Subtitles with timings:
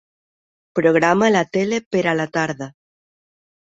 [0.79, 2.73] Programa la tele per a la tarda.